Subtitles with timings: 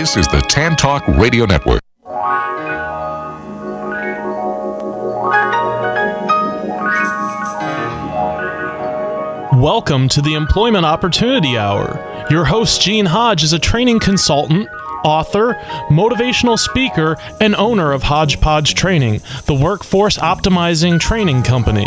[0.00, 1.82] This is the Tan Talk Radio Network.
[9.60, 12.26] Welcome to the Employment Opportunity Hour.
[12.30, 14.70] Your host, Gene Hodge, is a training consultant,
[15.04, 15.52] author,
[15.90, 21.86] motivational speaker, and owner of Hodgepodge Training, the workforce optimizing training company.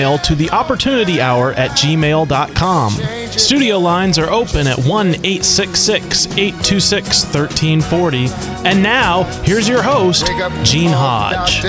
[0.01, 2.91] to the opportunity hour at gmail.com.
[3.31, 8.27] Studio lines are open at 1 866 826 1340.
[8.67, 10.25] And now, here's your host,
[10.63, 11.61] Gene Hodge.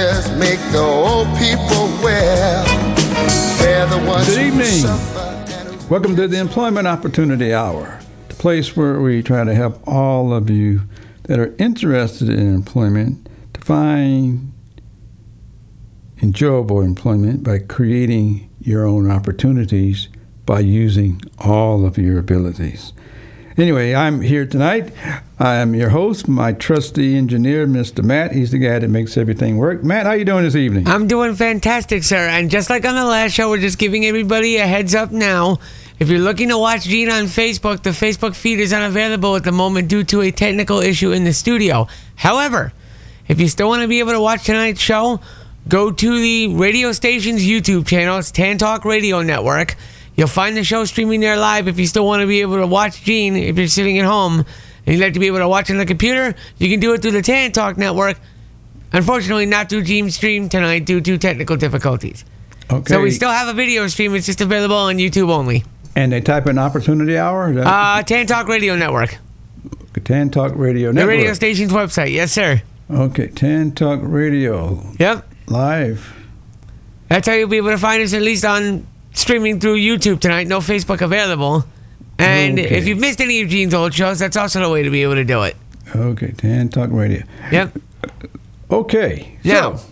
[4.27, 5.89] Good evening.
[5.91, 10.49] Welcome to the Employment Opportunity Hour, the place where we try to help all of
[10.49, 10.81] you
[11.25, 14.52] that are interested in employment to find
[16.23, 20.09] enjoyable employment by creating your own opportunities
[20.47, 22.93] by using all of your abilities.
[23.59, 24.93] Anyway, I'm here tonight.
[25.39, 28.03] I am your host, my trusty engineer, Mr.
[28.03, 28.33] Matt.
[28.33, 29.85] He's the guy that makes everything work.
[29.85, 30.89] Matt, how are you doing this evening?
[30.89, 32.29] I'm doing fantastic, sir.
[32.29, 35.59] And just like on the last show, we're just giving everybody a heads up now.
[35.99, 39.53] If you're looking to watch Gene on Facebook, the Facebook feed is unavailable at the
[39.53, 41.89] moment due to a technical issue in the studio.
[42.17, 42.73] However,
[43.29, 45.21] if you still want to be able to watch tonight's show,
[45.69, 48.19] go to the radio station's YouTube channel.
[48.19, 49.77] It's Tan Talk Radio Network.
[50.17, 52.67] You'll find the show streaming there live if you still want to be able to
[52.67, 54.47] watch Gene if you're sitting at home and
[54.97, 56.35] you'd like to be able to watch on the computer.
[56.59, 58.19] You can do it through the Tan Talk Network.
[58.93, 62.25] Unfortunately, not through Gene Stream tonight due to technical difficulties.
[62.71, 62.93] Okay.
[62.93, 64.15] So we still have a video stream.
[64.15, 65.65] It's just available on YouTube only.
[65.95, 67.53] and they type in Opportunity Hour?
[67.55, 69.19] That- Uh, Tan Talk Radio Network.
[70.05, 71.03] Tan Talk Radio Network.
[71.11, 72.13] The radio station's website.
[72.13, 72.63] Yes, sir.
[72.91, 75.27] Okay, Tan Talk Radio Yep.
[75.53, 76.15] Live.
[77.09, 80.47] That's how you'll be able to find us at least on streaming through YouTube tonight.
[80.49, 81.65] No Facebook available.
[82.19, 82.77] And Okay.
[82.79, 85.15] if you've missed any of Gene's old shows, that's also the way to be able
[85.17, 85.57] to do it.
[85.95, 87.23] Okay, Tan Talk Radio.
[87.51, 87.79] Yep.
[88.71, 89.37] Okay.
[89.45, 89.85] Now, So.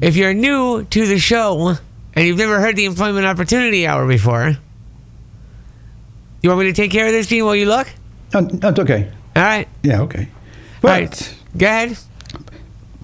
[0.00, 1.74] If you're new to the show
[2.14, 4.56] and you've never heard the Employment Opportunity Hour before,
[6.42, 7.88] you want me to take care of this, Gene, while you look?
[8.30, 9.10] That's okay.
[9.34, 9.66] All right.
[9.82, 10.28] Yeah, okay.
[10.80, 11.34] But right.
[11.58, 11.98] Go ahead.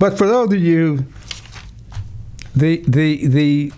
[0.02, 1.06] But for those of you,
[2.56, 3.72] the the the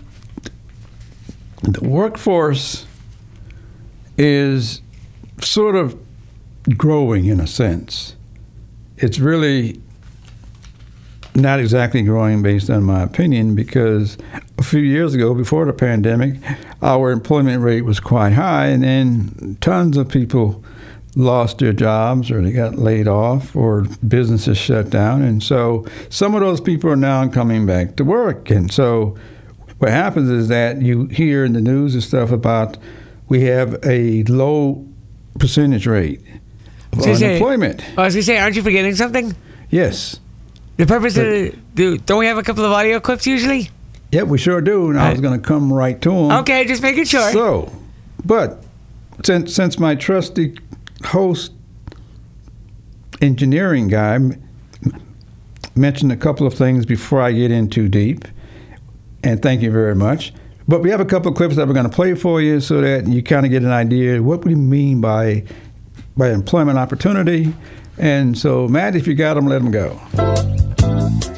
[1.61, 2.87] the workforce
[4.17, 4.81] is
[5.39, 5.95] sort of
[6.75, 8.15] growing in a sense.
[8.97, 9.79] It's really
[11.35, 14.17] not exactly growing based on my opinion because
[14.57, 16.39] a few years ago, before the pandemic,
[16.81, 20.63] our employment rate was quite high, and then tons of people
[21.15, 25.21] lost their jobs or they got laid off or businesses shut down.
[25.21, 28.49] And so some of those people are now coming back to work.
[28.51, 29.15] And so
[29.79, 32.77] what happens is that you hear in the news and stuff about
[33.29, 34.85] we have a low
[35.39, 36.21] percentage rate
[36.93, 37.81] of So you say- unemployment.
[37.97, 39.35] I was going to say, aren't you forgetting something?
[39.69, 40.19] Yes.
[40.77, 43.69] The purpose of the, do, don't we have a couple of audio clips usually?
[44.11, 44.89] Yeah, we sure do.
[44.89, 46.31] And I was going to come right to them.
[46.39, 47.31] Okay, just making sure.
[47.31, 47.71] So,
[48.23, 48.63] but
[49.23, 50.57] since since my trusty
[51.05, 51.53] host
[53.21, 54.19] engineering guy
[55.75, 58.25] mentioned a couple of things before I get in too deep,
[59.23, 60.33] and thank you very much.
[60.67, 62.81] But we have a couple of clips that we're going to play for you so
[62.81, 65.43] that you kind of get an idea what we mean by
[66.17, 67.53] by employment opportunity.
[67.97, 70.64] And so, Matt, if you got them, let them go.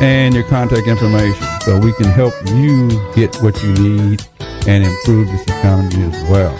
[0.00, 4.22] and your contact information so we can help you get what you need
[4.66, 6.56] and improve this economy as well.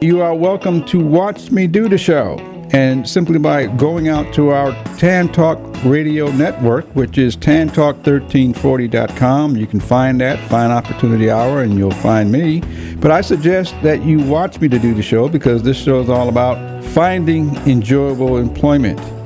[0.00, 2.38] You are welcome to watch me do the show.
[2.70, 9.66] And simply by going out to our Tan Talk radio network, which is tantalk1340.com, you
[9.66, 12.60] can find that, find Opportunity Hour, and you'll find me.
[12.96, 16.10] But I suggest that you watch me to do the show because this show is
[16.10, 19.00] all about finding enjoyable employment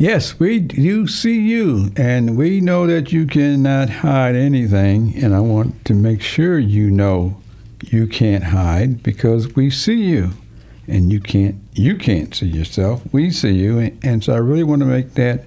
[0.00, 5.12] Yes, we do see you, and we know that you cannot hide anything.
[5.16, 7.42] And I want to make sure you know
[7.82, 10.34] you can't hide because we see you,
[10.86, 13.02] and you can't you can't see yourself.
[13.10, 15.46] We see you, and so I really want to make that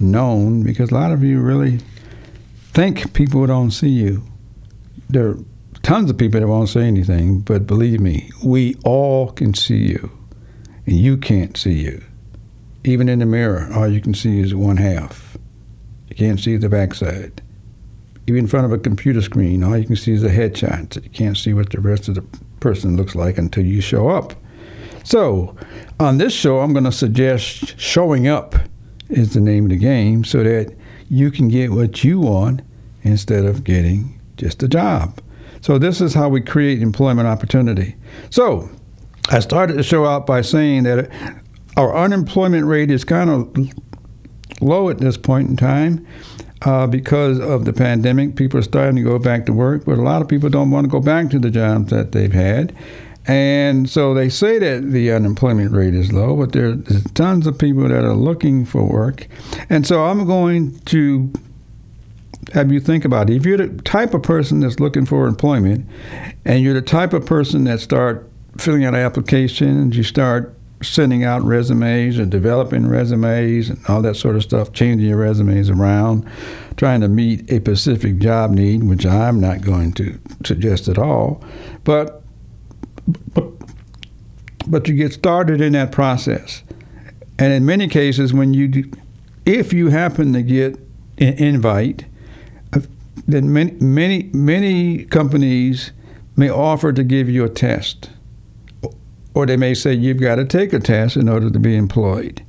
[0.00, 1.80] known because a lot of you really
[2.72, 4.22] think people don't see you.
[5.10, 5.38] There are
[5.82, 10.10] tons of people that won't say anything, but believe me, we all can see you,
[10.86, 12.02] and you can't see you
[12.84, 15.36] even in the mirror, all you can see is one half.
[16.08, 17.42] You can't see the backside.
[18.26, 21.02] Even in front of a computer screen, all you can see is the headshot.
[21.02, 22.22] You can't see what the rest of the
[22.60, 24.34] person looks like until you show up.
[25.04, 25.56] So,
[25.98, 28.54] on this show, I'm going to suggest showing up
[29.08, 30.74] is the name of the game so that
[31.08, 32.62] you can get what you want
[33.02, 35.20] instead of getting just a job.
[35.62, 37.96] So, this is how we create employment opportunity.
[38.30, 38.70] So,
[39.30, 41.10] I started the show out by saying that
[41.76, 43.70] our unemployment rate is kind of
[44.60, 46.06] low at this point in time
[46.62, 48.36] uh, because of the pandemic.
[48.36, 50.84] People are starting to go back to work, but a lot of people don't want
[50.84, 52.74] to go back to the jobs that they've had.
[53.26, 57.88] And so they say that the unemployment rate is low, but there's tons of people
[57.88, 59.28] that are looking for work.
[59.68, 61.30] And so I'm going to
[62.52, 63.36] have you think about it.
[63.36, 65.86] If you're the type of person that's looking for employment
[66.44, 68.28] and you're the type of person that start
[68.58, 74.36] filling out applications, you start sending out resumes and developing resumes and all that sort
[74.36, 76.28] of stuff, changing your resumes around,
[76.76, 81.44] trying to meet a specific job need, which I'm not going to suggest at all.
[81.84, 82.20] But
[83.34, 83.52] but,
[84.66, 86.62] but you get started in that process.
[87.38, 88.90] And in many cases, when you, do,
[89.46, 90.78] if you happen to get
[91.18, 92.04] an invite,
[92.72, 92.80] uh,
[93.26, 95.92] then many, many, many companies
[96.36, 98.10] may offer to give you a test
[99.34, 102.44] or they may say you've got to take a test in order to be employed.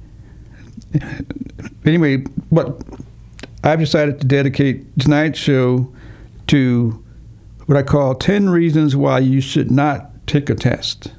[1.85, 2.17] Anyway,
[2.51, 2.81] but
[3.63, 5.91] I've decided to dedicate tonight's show
[6.47, 7.03] to
[7.65, 11.13] what I call 10 reasons why you should not take a test.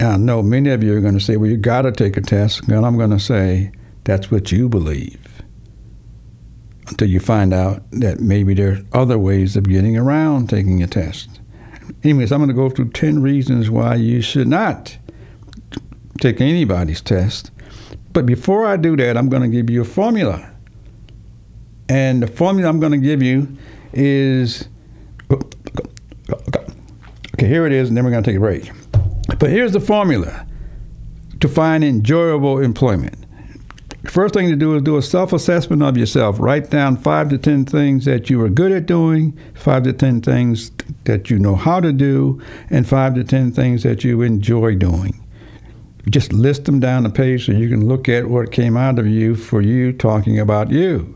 [0.00, 2.20] I know many of you are going to say, well, you've got to take a
[2.20, 2.68] test.
[2.68, 3.72] And I'm going to say,
[4.04, 5.42] that's what you believe.
[6.88, 10.86] Until you find out that maybe there are other ways of getting around taking a
[10.86, 11.40] test.
[12.04, 14.98] Anyways, I'm going to go through 10 reasons why you should not
[16.20, 17.50] take anybody's test.
[18.12, 20.50] But before I do that, I'm going to give you a formula.
[21.88, 23.48] And the formula I'm going to give you
[23.92, 24.68] is
[27.34, 28.70] okay, here it is, and then we're going to take a break.
[29.38, 30.46] But here's the formula
[31.40, 33.14] to find enjoyable employment.
[34.08, 36.40] First thing to do is do a self assessment of yourself.
[36.40, 40.22] Write down five to 10 things that you are good at doing, five to 10
[40.22, 40.72] things
[41.04, 45.22] that you know how to do, and five to 10 things that you enjoy doing.
[46.08, 49.06] Just list them down the page so you can look at what came out of
[49.06, 51.14] you for you talking about you.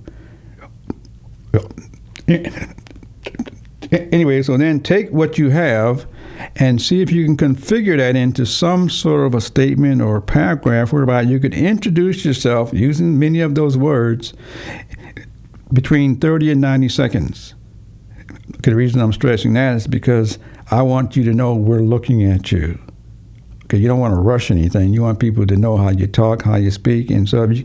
[3.93, 6.07] Anyway, so then take what you have
[6.57, 10.23] and see if you can configure that into some sort of a statement or a
[10.23, 14.35] paragraph whereby you could introduce yourself using many of those words
[15.73, 17.55] between 30 and 90 seconds.
[18.57, 20.39] Okay, the reason I'm stressing that is because
[20.71, 22.79] I want you to know we're looking at you.
[23.65, 24.93] Okay, you don't want to rush anything.
[24.93, 27.65] You want people to know how you talk, how you speak, and so if you,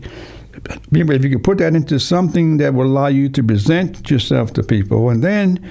[0.92, 4.62] if you can put that into something that will allow you to present yourself to
[4.62, 5.68] people, and then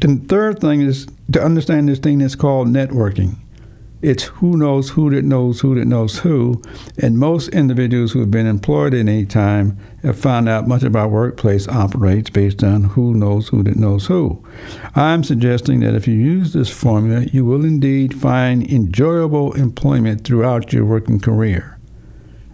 [0.00, 3.36] the third thing is to understand this thing that's called networking.
[4.02, 6.62] It's who knows who that knows who that knows who.
[7.02, 10.96] And most individuals who have been employed at any time have found out much of
[10.96, 14.42] our workplace operates based on who knows who that knows who.
[14.94, 20.72] I'm suggesting that if you use this formula, you will indeed find enjoyable employment throughout
[20.72, 21.78] your working career.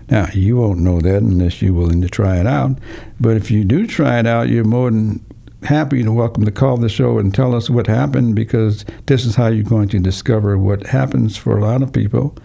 [0.09, 2.79] Now, you won't know that unless you're willing to try it out.
[3.21, 5.25] But if you do try it out, you're more than
[5.63, 9.35] happy to welcome to call the show and tell us what happened because this is
[9.35, 12.37] how you're going to discover what happens for a lot of people.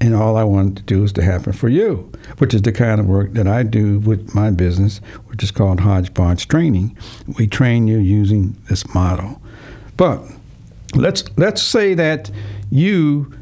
[0.00, 3.00] And all I want to do is to happen for you, which is the kind
[3.00, 6.96] of work that I do with my business, which is called Hodgepodge Training.
[7.36, 9.42] We train you using this model.
[9.98, 10.22] But
[10.94, 12.30] let's let's say that
[12.70, 13.32] you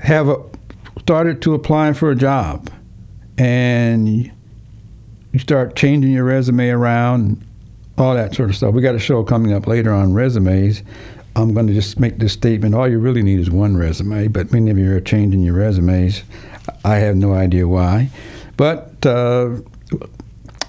[0.00, 0.28] have
[0.98, 2.68] started to apply for a job
[3.38, 7.44] and you start changing your resume around
[7.98, 8.74] all that sort of stuff.
[8.74, 10.82] We got a show coming up later on resumes.
[11.36, 12.74] I'm going to just make this statement.
[12.74, 16.22] All you really need is one resume, but many of you are changing your resumes.
[16.84, 18.10] I have no idea why.
[18.56, 19.56] But uh,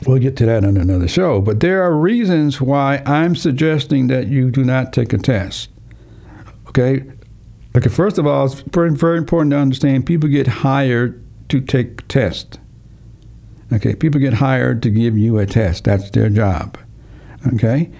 [0.07, 1.41] we'll get to that on another show.
[1.41, 5.69] But there are reasons why I'm suggesting that you do not take a test.
[6.69, 7.03] Okay?
[7.75, 12.07] Okay, first of all, it's very, very important to understand people get hired to take
[12.07, 12.57] tests.
[13.73, 15.83] Okay, people get hired to give you a test.
[15.83, 16.77] That's their job.
[17.53, 17.91] Okay?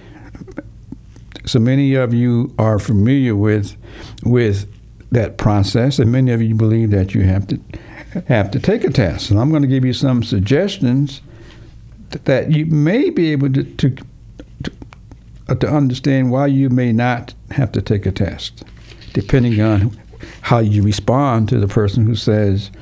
[1.44, 3.76] So many of you are familiar with
[4.24, 4.68] with
[5.12, 7.60] that process, and many of you believe that you have to
[8.26, 9.30] have to take a test.
[9.30, 11.20] And I'm going to give you some suggestions
[12.24, 13.96] that you may be able to, to
[14.64, 14.72] to,
[15.48, 18.64] uh, to understand why you may not have to take a test,
[19.12, 19.96] depending on
[20.40, 22.72] how you respond to the person who says,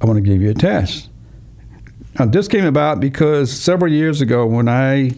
[0.00, 1.08] "I want to give you a test."
[2.18, 5.12] Now, this came about because several years ago, when I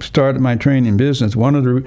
[0.00, 1.80] started my training business, one of the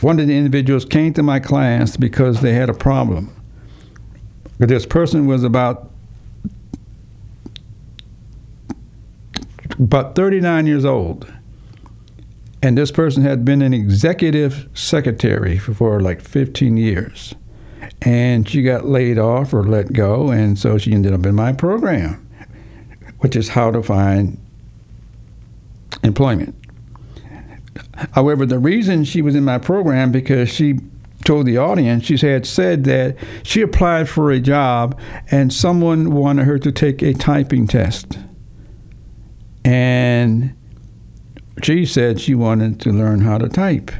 [0.00, 3.34] one of the individuals came to my class because they had a problem.
[4.58, 5.90] This person was about
[9.78, 11.30] about 39 years old,
[12.62, 17.34] and this person had been an executive secretary for, like 15 years,
[18.00, 21.52] and she got laid off or let go, and so she ended up in my
[21.52, 22.23] program
[23.24, 24.38] which is how to find
[26.02, 26.54] employment.
[28.12, 30.78] However, the reason she was in my program because she
[31.24, 35.00] told the audience she had said that she applied for a job
[35.30, 38.18] and someone wanted her to take a typing test.
[39.64, 40.54] And
[41.62, 43.90] she said she wanted to learn how to type.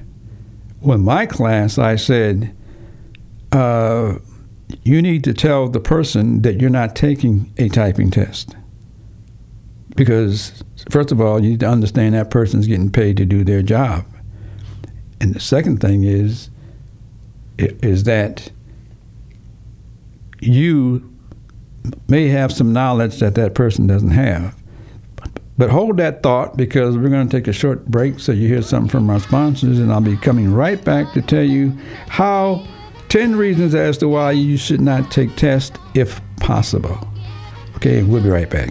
[0.83, 2.55] Well, in my class, I said,
[3.53, 4.19] uh,
[4.83, 8.55] you need to tell the person that you're not taking a typing test
[9.95, 13.63] because first of all, you need to understand that person's getting paid to do their
[13.63, 14.05] job,
[15.21, 16.51] and the second thing is
[17.59, 18.51] is that
[20.41, 21.11] you
[22.09, 24.55] may have some knowledge that that person doesn't have.
[25.57, 28.63] But hold that thought because we're going to take a short break so you hear
[28.63, 31.71] something from our sponsors, and I'll be coming right back to tell you
[32.09, 32.67] how
[33.09, 36.99] 10 reasons as to why you should not take tests if possible.
[37.77, 38.71] Okay, we'll be right back.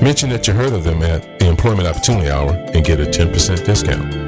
[0.00, 3.66] Mention that you heard of them at the Employment Opportunity Hour and get a 10%
[3.66, 4.27] discount.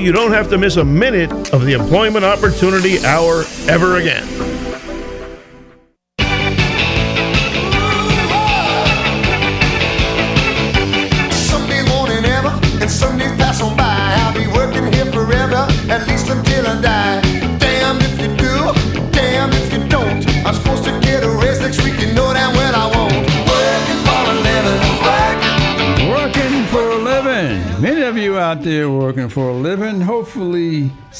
[0.00, 4.59] you don't have to miss a minute of the Employment Opportunity Hour ever again.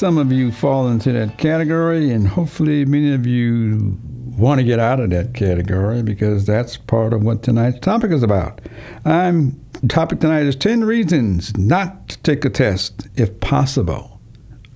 [0.01, 3.99] Some of you fall into that category, and hopefully, many of you
[4.35, 8.23] want to get out of that category because that's part of what tonight's topic is
[8.23, 8.61] about.
[9.05, 14.19] I'm topic tonight is 10 reasons not to take a test if possible.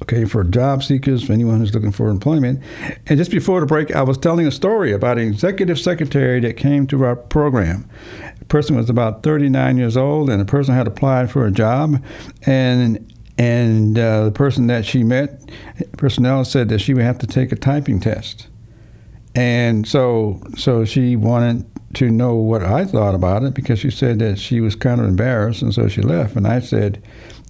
[0.03, 2.61] Okay, for job seekers, for anyone who's looking for employment.
[3.07, 6.55] And just before the break, I was telling a story about an executive secretary that
[6.55, 7.89] came to our program.
[8.37, 12.03] The person was about 39 years old, and the person had applied for a job,
[12.45, 15.49] and and uh, the person that she met,
[15.97, 18.47] personnel said that she would have to take a typing test.
[19.35, 21.65] And so, so she wanted
[21.95, 25.07] to know what I thought about it because she said that she was kind of
[25.07, 26.35] embarrassed, and so she left.
[26.35, 27.03] And I said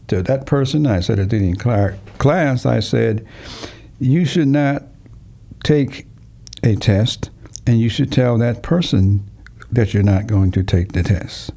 [0.08, 3.26] to that person, I said at the cla- class, I said,
[4.00, 4.84] you should not
[5.64, 6.08] take
[6.64, 7.30] a test,
[7.68, 9.30] and you should tell that person
[9.72, 11.52] that you're not going to take the test.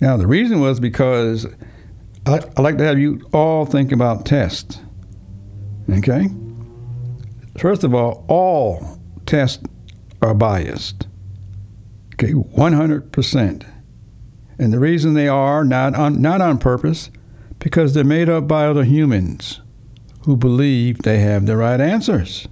[0.00, 1.46] Now, the reason was because
[2.28, 4.80] I, I like to have you all think about tests.
[5.90, 6.28] Okay?
[7.58, 9.64] First of all, all tests
[10.20, 11.06] are biased.
[12.14, 13.66] Okay, 100%.
[14.58, 17.10] And the reason they are not on, not on purpose,
[17.58, 19.60] because they're made up by other humans
[20.24, 22.46] who believe they have the right answers.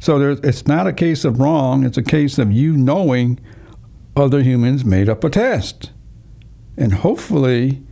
[0.00, 3.38] So there, it's not a case of wrong, it's a case of you knowing
[4.16, 5.92] other humans made up a test.
[6.76, 7.82] And hopefully,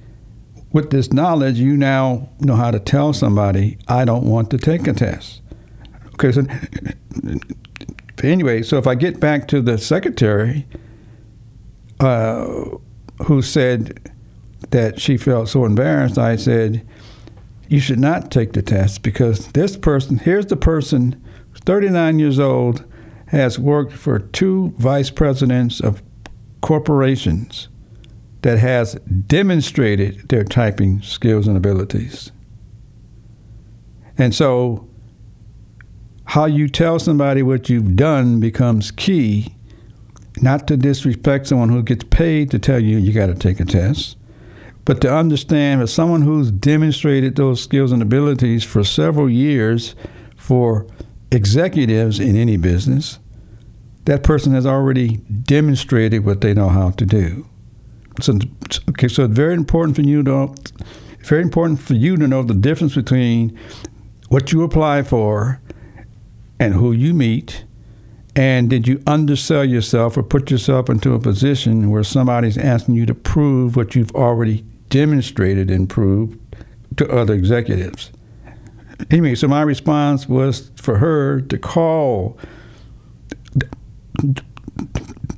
[0.73, 4.87] with this knowledge, you now know how to tell somebody, I don't want to take
[4.87, 5.43] a test.
[6.15, 6.47] Okay, so
[8.23, 10.67] anyway, so if I get back to the secretary
[11.99, 12.47] uh,
[13.25, 14.13] who said
[14.71, 16.87] that she felt so embarrassed, I said,
[17.69, 21.21] You should not take the test because this person, here's the person,
[21.65, 22.85] 39 years old,
[23.27, 26.03] has worked for two vice presidents of
[26.61, 27.69] corporations
[28.43, 28.95] that has
[29.27, 32.33] demonstrated their typing skills and abilities.
[34.17, 34.89] And so,
[36.27, 39.55] how you tell somebody what you've done becomes key,
[40.41, 43.65] not to disrespect someone who gets paid to tell you you got to take a
[43.65, 44.17] test,
[44.85, 49.95] but to understand that someone who's demonstrated those skills and abilities for several years
[50.37, 50.87] for
[51.33, 53.19] executives in any business,
[54.05, 57.50] that person has already demonstrated what they know how to do.
[58.21, 58.39] So,
[58.91, 60.55] okay, so it's very important for you to
[61.23, 63.59] very important for you to know the difference between
[64.29, 65.61] what you apply for
[66.59, 67.65] and who you meet,
[68.37, 73.07] and did you undersell yourself or put yourself into a position where somebody's asking you
[73.07, 76.39] to prove what you've already demonstrated and proved
[76.97, 78.11] to other executives?
[79.11, 82.39] Anyway, so my response was for her to call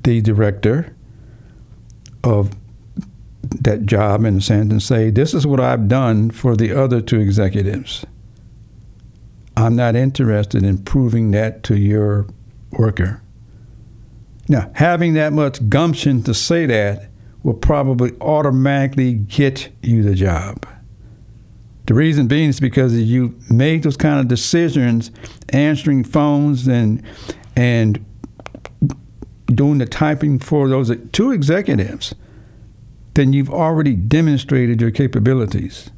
[0.02, 0.94] the director
[2.24, 2.50] of
[3.42, 7.00] that job in a sense and say, This is what I've done for the other
[7.00, 8.04] two executives.
[9.56, 12.26] I'm not interested in proving that to your
[12.70, 13.22] worker.
[14.48, 17.08] Now, having that much gumption to say that
[17.42, 20.66] will probably automatically get you the job.
[21.86, 25.10] The reason being is because you made those kind of decisions,
[25.50, 27.02] answering phones and
[27.56, 28.04] and
[29.46, 32.14] doing the typing for those two executives,
[33.14, 35.90] then you've already demonstrated your capabilities.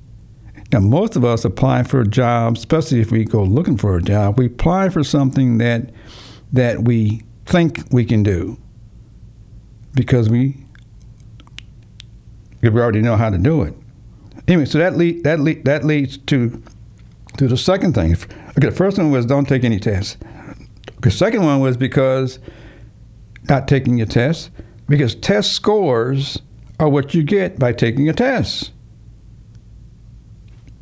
[0.73, 4.03] Now, most of us apply for a job, especially if we go looking for a
[4.03, 5.91] job, we apply for something that
[6.53, 8.57] that we think we can do
[9.95, 10.65] because we
[12.63, 13.75] we already know how to do it.
[14.49, 16.63] Anyway, so that lead, that lead, that leads to
[17.37, 18.13] to the second thing.
[18.13, 20.17] Okay, the first one was don't take any tests.
[21.03, 22.39] The second one was because
[23.49, 24.51] not taking your test
[24.89, 26.41] because test scores
[26.79, 28.73] are what you get by taking a test.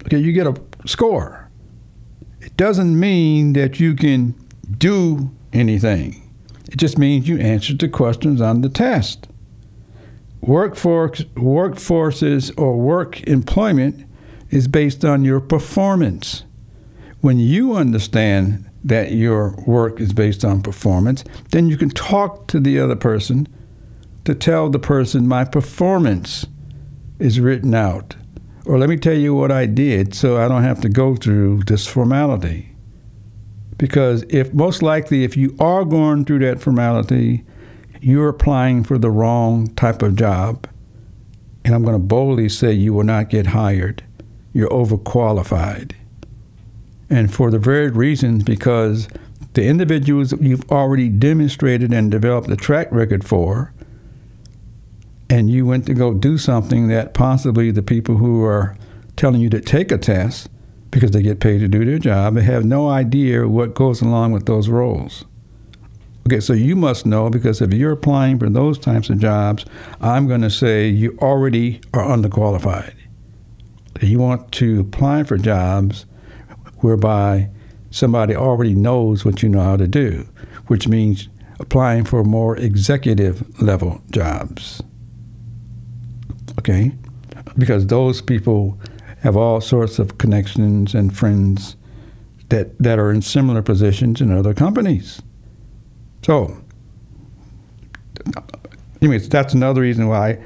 [0.07, 0.55] Okay, you get a
[0.87, 1.49] score.
[2.41, 4.35] It doesn't mean that you can
[4.79, 6.31] do anything.
[6.71, 9.29] It just means you answered the questions on the test.
[10.41, 14.07] Workforce, workforces or work employment
[14.51, 16.45] is based on your performance.
[17.21, 22.59] When you understand that your work is based on performance, then you can talk to
[22.59, 23.47] the other person
[24.25, 26.47] to tell the person my performance
[27.19, 28.17] is written out.
[28.65, 31.65] Or let me tell you what I did so I don't have to go through
[31.65, 32.75] this formality.
[33.77, 37.45] Because if most likely if you are going through that formality,
[38.01, 40.69] you're applying for the wrong type of job.
[41.65, 44.05] And I'm going to boldly say you will not get hired.
[44.53, 45.93] You're overqualified.
[47.11, 49.09] And for the very reasons because
[49.55, 53.72] the individuals you've already demonstrated and developed a track record for,
[55.33, 58.77] and you went to go do something that possibly the people who are
[59.17, 60.51] telling you to take a test
[60.91, 64.33] because they get paid to do their job they have no idea what goes along
[64.33, 65.25] with those roles.
[66.27, 69.65] Okay, so you must know because if you're applying for those types of jobs,
[70.03, 72.95] I'm going to say you already are underqualified.
[74.03, 76.05] You want to apply for jobs
[76.81, 77.49] whereby
[77.91, 80.29] somebody already knows what you know how to do,
[80.67, 84.83] which means applying for more executive level jobs.
[86.63, 86.93] Okay?
[87.59, 88.79] Because those people
[89.23, 91.75] have all sorts of connections and friends
[92.51, 95.21] that, that are in similar positions in other companies.
[96.23, 96.57] So,
[99.01, 100.39] anyways, that's another reason why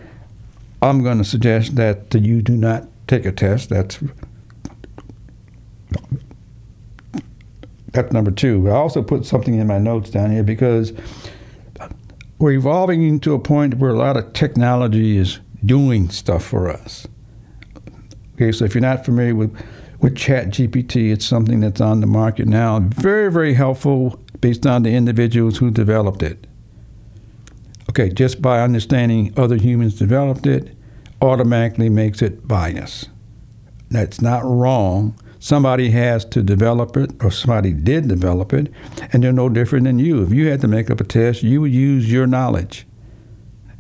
[0.81, 3.68] I'm going to suggest that you do not take a test.
[3.68, 3.98] That's
[7.92, 8.70] that's number two.
[8.70, 10.92] I also put something in my notes down here because
[12.38, 17.07] we're evolving into a point where a lot of technology is doing stuff for us.
[18.35, 19.57] Okay, so if you're not familiar with
[20.00, 22.81] with Chat GPT, it's something that's on the market now.
[22.81, 26.46] Very, very helpful based on the individuals who developed it.
[27.88, 30.76] Okay, just by understanding other humans developed it,
[31.22, 33.09] automatically makes it biased.
[33.90, 35.18] That's not wrong.
[35.38, 38.70] Somebody has to develop it, or somebody did develop it,
[39.12, 40.22] and they're no different than you.
[40.22, 42.87] If you had to make up a test, you would use your knowledge,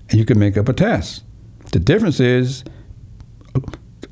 [0.08, 1.24] and you could make up a test.
[1.72, 2.64] The difference is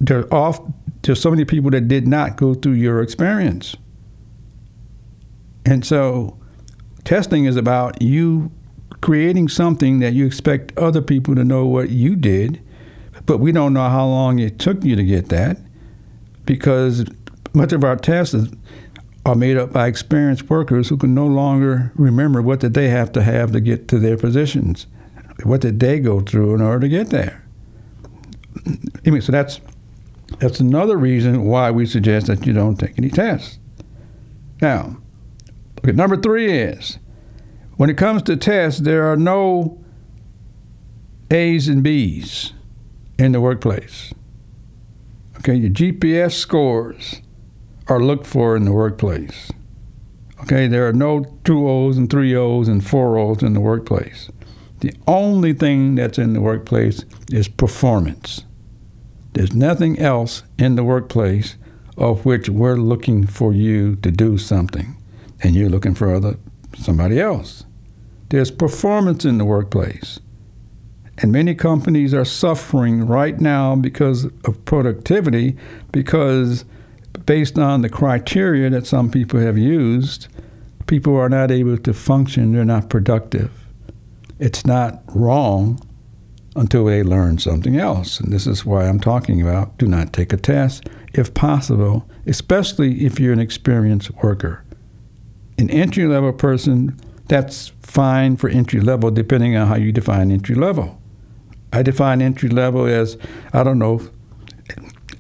[0.01, 0.61] there off
[1.03, 3.77] there's so many people that did not go through your experience.
[5.67, 6.39] And so
[7.05, 8.51] testing is about you
[9.03, 12.63] creating something that you expect other people to know what you did,
[13.27, 15.59] but we don't know how long it took you to get that
[16.47, 17.05] because
[17.53, 18.35] much of our tests
[19.27, 23.13] are made up by experienced workers who can no longer remember what did they have
[23.13, 24.87] to have to get to their positions.
[25.43, 27.44] What did they go through in order to get there?
[29.05, 29.61] Anyway, so that's
[30.39, 33.59] that's another reason why we suggest that you don't take any tests.
[34.61, 34.99] Now,
[35.79, 36.99] okay, number three is
[37.77, 39.85] when it comes to tests, there are no
[41.31, 42.53] A's and B's
[43.19, 44.13] in the workplace.
[45.39, 47.21] Okay, your GPA scores
[47.89, 49.51] are looked for in the workplace.
[50.43, 54.31] Okay, there are no two O's and three O's and four O's in the workplace.
[54.85, 58.45] The only thing that's in the workplace is performance.
[59.33, 61.57] There's nothing else in the workplace
[61.97, 65.03] of which we're looking for you to do something,
[65.43, 66.37] and you're looking for other
[66.77, 67.65] somebody else.
[68.29, 70.21] There's performance in the workplace.
[71.17, 75.57] And many companies are suffering right now because of productivity,
[75.93, 76.67] because
[77.25, 80.29] based on the criteria that some people have used,
[80.87, 83.64] people are not able to function, they're not productive.
[84.45, 85.81] It's not wrong
[86.55, 88.21] until they learn something else.
[88.21, 93.07] And this is why I'm talking about do not take a test if possible, especially
[93.07, 94.63] if you're an experienced worker.
[95.57, 100.57] An entry level person, that's fine for entry level depending on how you define entry
[100.57, 101.01] level.
[101.73, 103.17] I define entry level as,
[103.55, 104.07] I don't know,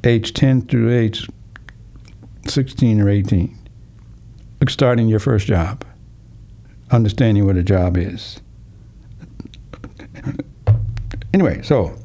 [0.04, 1.30] age 10 through age
[2.46, 3.58] 16 or 18.
[4.68, 5.82] Starting your first job,
[6.90, 8.42] understanding what a job is.
[11.32, 11.96] Anyway, so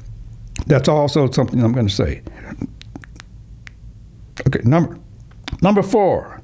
[0.66, 2.22] that's also something I'm going to say.
[4.46, 4.98] Okay, number
[5.62, 6.40] number four.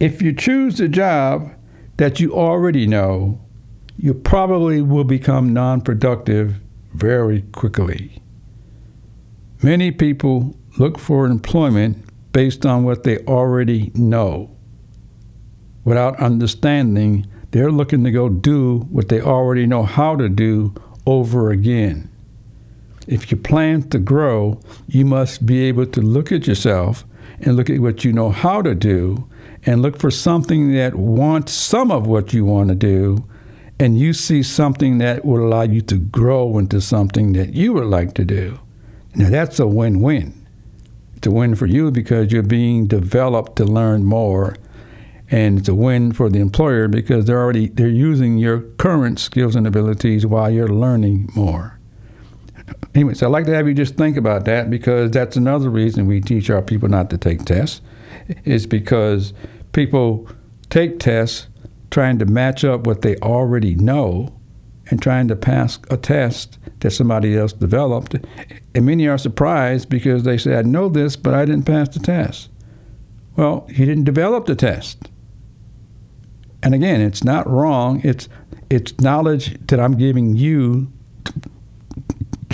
[0.00, 1.50] If you choose a job
[1.96, 3.40] that you already know,
[3.96, 6.60] you probably will become non-productive
[6.94, 8.22] very quickly.
[9.62, 14.56] Many people look for employment based on what they already know.
[15.84, 20.74] Without understanding, they're looking to go do what they already know how to do
[21.06, 22.10] over again.
[23.06, 27.06] if you plan to grow, you must be able to look at yourself
[27.40, 29.26] and look at what you know how to do
[29.64, 33.24] and look for something that wants some of what you want to do
[33.80, 37.86] and you see something that will allow you to grow into something that you would
[37.86, 38.58] like to do.
[39.14, 40.34] Now that's a win-win.
[41.16, 44.56] It's a win for you because you're being developed to learn more
[45.30, 49.54] and it's a win for the employer because they're already they're using your current skills
[49.54, 51.78] and abilities while you're learning more.
[52.94, 56.06] Anyway, so I'd like to have you just think about that because that's another reason
[56.06, 57.80] we teach our people not to take tests,
[58.44, 59.32] is because
[59.72, 60.28] people
[60.70, 61.48] take tests
[61.90, 64.34] trying to match up what they already know
[64.90, 68.16] and trying to pass a test that somebody else developed.
[68.74, 72.00] And many are surprised because they say, I know this, but I didn't pass the
[72.00, 72.50] test.
[73.36, 75.10] Well, he didn't develop the test.
[76.62, 78.00] And again, it's not wrong.
[78.04, 78.28] It's
[78.70, 80.92] it's knowledge that I'm giving you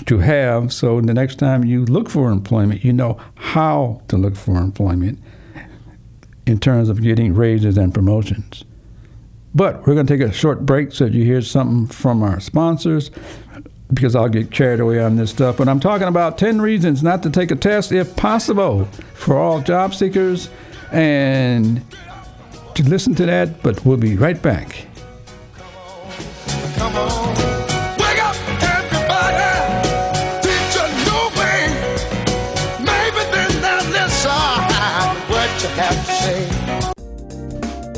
[0.06, 4.36] to have so the next time you look for employment, you know how to look
[4.36, 5.18] for employment
[6.46, 8.64] in terms of getting raises and promotions.
[9.54, 13.10] But we're going to take a short break so you hear something from our sponsors
[13.92, 15.56] because I'll get carried away on this stuff.
[15.56, 19.60] But I'm talking about 10 reasons not to take a test if possible for all
[19.60, 20.50] job seekers.
[20.90, 21.82] And
[22.74, 24.86] to listen to that, but we'll be right back.
[26.76, 27.08] Come on.
[27.08, 27.13] Wake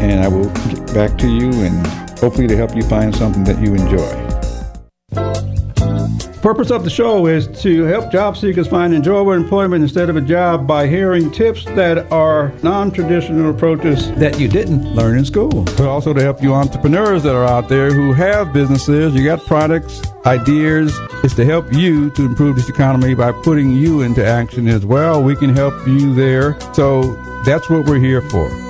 [0.00, 1.86] and I will get back to you and
[2.18, 4.30] hopefully to help you find something that you enjoy.
[6.42, 10.22] Purpose of the show is to help job seekers find enjoyable employment instead of a
[10.22, 15.64] job by hearing tips that are non-traditional approaches that you didn't learn in school.
[15.64, 19.44] But also to help you entrepreneurs that are out there who have businesses, you got
[19.44, 20.98] products, ideas.
[21.22, 25.22] It's to help you to improve this economy by putting you into action as well.
[25.22, 26.58] We can help you there.
[26.72, 28.69] So that's what we're here for.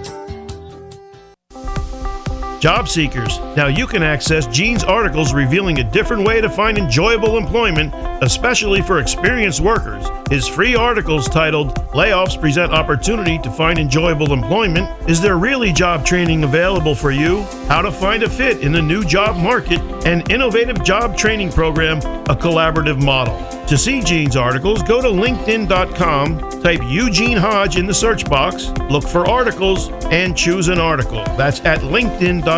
[2.61, 7.39] Job seekers, now you can access Gene's articles revealing a different way to find enjoyable
[7.39, 10.05] employment, especially for experienced workers.
[10.29, 16.05] His free articles titled Layoffs Present Opportunity to Find Enjoyable Employment Is There Really Job
[16.05, 17.41] Training Available for You?
[17.67, 21.97] How to Find a Fit in the New Job Market, an innovative job training program,
[21.97, 23.35] a collaborative model.
[23.65, 29.07] To see Gene's articles, go to LinkedIn.com, type Eugene Hodge in the search box, look
[29.07, 31.23] for articles, and choose an article.
[31.37, 32.50] That's at LinkedIn.com.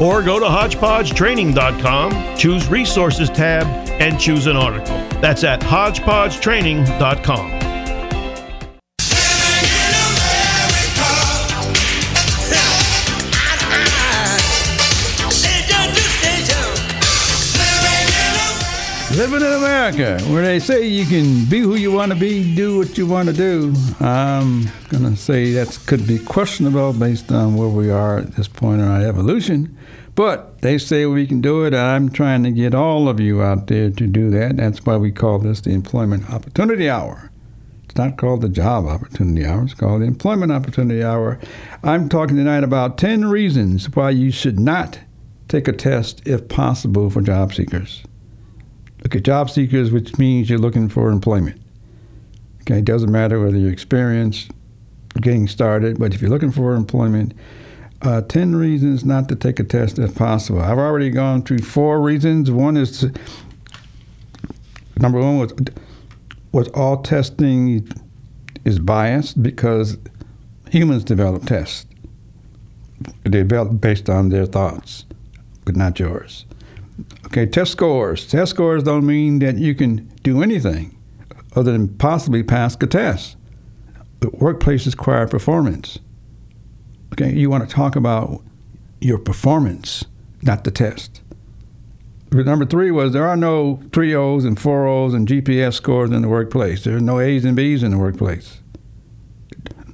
[0.00, 3.66] Or go to HodgepodgeTraining.com, choose Resources tab,
[4.00, 4.96] and choose an article.
[5.20, 7.55] That's at HodgepodgeTraining.com.
[19.16, 22.76] Living in America, where they say you can be who you want to be, do
[22.76, 23.72] what you want to do.
[23.98, 28.46] I'm going to say that could be questionable based on where we are at this
[28.46, 29.74] point in our evolution.
[30.16, 31.72] But they say we can do it.
[31.72, 34.58] I'm trying to get all of you out there to do that.
[34.58, 37.30] That's why we call this the Employment Opportunity Hour.
[37.84, 41.40] It's not called the Job Opportunity Hour, it's called the Employment Opportunity Hour.
[41.82, 44.98] I'm talking tonight about 10 reasons why you should not
[45.48, 48.02] take a test if possible for job seekers.
[49.06, 51.62] Look at job seekers, which means you're looking for employment.
[52.62, 54.50] Okay, it doesn't matter whether you're experienced,
[55.20, 57.32] getting started, but if you're looking for employment,
[58.02, 60.60] uh, 10 reasons not to take a test if possible.
[60.60, 62.50] I've already gone through four reasons.
[62.50, 63.06] One is
[64.98, 65.52] number one was
[66.50, 67.88] was all testing
[68.64, 69.98] is biased because
[70.68, 71.86] humans develop tests.
[73.22, 75.04] They develop based on their thoughts,
[75.64, 76.44] but not yours.
[77.26, 78.26] Okay, test scores.
[78.26, 80.96] Test scores don't mean that you can do anything
[81.54, 83.36] other than possibly pass a test.
[84.20, 85.98] But workplaces require performance.
[87.12, 88.42] Okay, you want to talk about
[89.00, 90.04] your performance,
[90.42, 91.22] not the test.
[92.32, 96.22] Number three was there are no three O's and four O's and GPA scores in
[96.22, 96.84] the workplace.
[96.84, 98.60] There are no A's and B's in the workplace.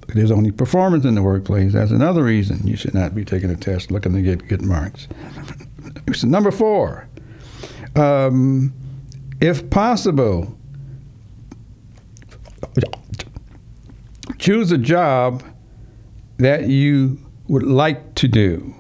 [0.08, 1.72] There's only performance in the workplace.
[1.72, 5.08] That's another reason you should not be taking a test looking to get good marks.
[6.14, 7.08] So number four,
[7.96, 8.72] um,
[9.40, 10.56] if possible,
[14.38, 15.42] choose a job
[16.38, 18.74] that you would like to do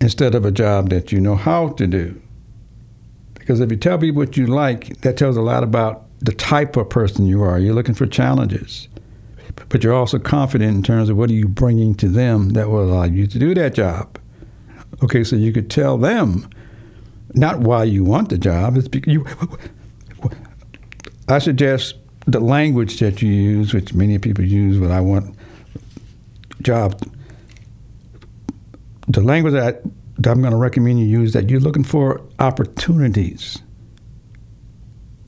[0.00, 2.20] instead of a job that you know how to do.
[3.34, 6.76] Because if you tell people what you like, that tells a lot about the type
[6.76, 7.58] of person you are.
[7.58, 8.88] You're looking for challenges,
[9.68, 12.84] but you're also confident in terms of what are you bringing to them that will
[12.84, 14.18] allow you to do that job.
[15.02, 16.48] Okay, so you could tell them
[17.34, 18.76] not why you want the job.
[18.76, 19.26] It's because you.
[21.28, 21.94] I suggest
[22.26, 25.36] the language that you use, which many people use, when I want
[26.62, 27.00] job.
[29.08, 29.88] The language that, I,
[30.18, 33.62] that I'm going to recommend you use that you're looking for opportunities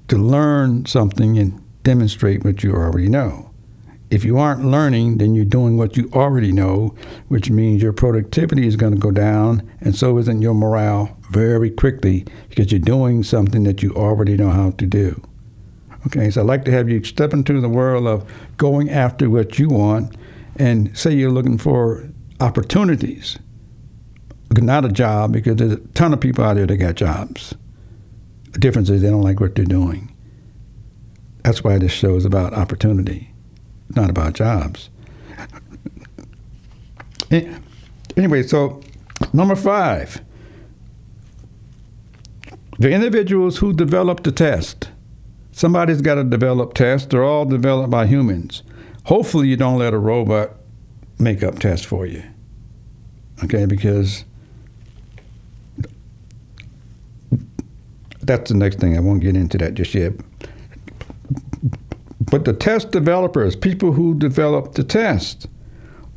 [0.08, 3.50] to learn something and demonstrate what you already know.
[4.10, 6.96] If you aren't learning, then you're doing what you already know,
[7.28, 11.70] which means your productivity is going to go down, and so isn't your morale very
[11.70, 15.22] quickly because you're doing something that you already know how to do.
[16.06, 19.58] Okay, so I'd like to have you step into the world of going after what
[19.58, 20.16] you want
[20.56, 22.08] and say you're looking for
[22.40, 23.38] opportunities,
[24.50, 27.54] not a job, because there's a ton of people out there that got jobs.
[28.52, 30.14] The difference is they don't like what they're doing.
[31.44, 33.30] That's why this show is about opportunity
[33.94, 34.90] not about jobs.
[37.30, 37.48] Eh,
[38.16, 38.80] anyway, so
[39.32, 40.20] number five,
[42.80, 44.88] the individuals who develop the test.
[45.52, 47.06] Somebody's got to develop tests.
[47.06, 48.62] They're all developed by humans.
[49.04, 50.52] Hopefully, you don't let a robot
[51.18, 52.22] make up tests for you.
[53.44, 54.24] Okay, because
[58.22, 58.96] that's the next thing.
[58.96, 60.14] I won't get into that just yet.
[62.30, 65.48] But the test developers, people who develop the test,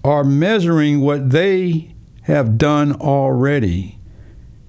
[0.06, 3.98] are measuring what they have done already